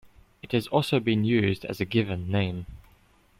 It 0.41 0.51
has 0.53 0.65
also 0.69 0.99
been 0.99 1.23
used 1.23 1.63
as 1.63 1.79
a 1.79 1.85
given 1.85 2.31
name. 2.31 2.65